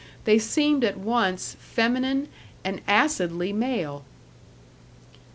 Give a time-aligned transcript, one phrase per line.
[0.23, 2.27] They seemed at once feminine
[2.65, 4.03] and acidly male.